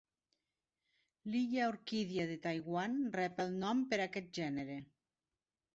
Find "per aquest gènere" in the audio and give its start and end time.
3.93-4.85